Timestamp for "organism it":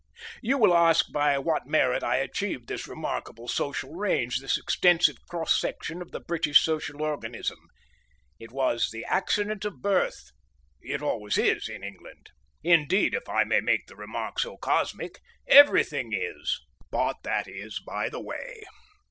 7.03-8.51